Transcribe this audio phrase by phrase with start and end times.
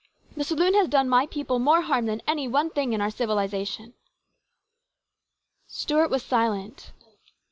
[0.35, 3.93] The saloon has done my people more harm than any one thing in our civilisation."
[5.67, 6.91] Stuart was silent.